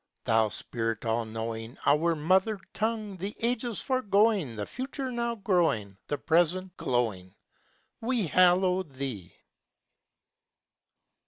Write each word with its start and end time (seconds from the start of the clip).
Thou 0.23 0.49
spirit 0.49 1.05
all 1.05 1.25
knowing, 1.25 1.77
Our 1.85 2.15
mother 2.15 2.59
tongue, 2.73 3.17
The 3.17 3.35
ages 3.39 3.81
foregoing, 3.83 4.55
The 4.55 4.65
future 4.65 5.11
now 5.11 5.35
growing, 5.35 5.95
The 6.07 6.17
present 6.17 6.75
glowing, 6.75 7.35
We 8.01 8.25
hallow 8.25 8.81
thee! 8.81 9.31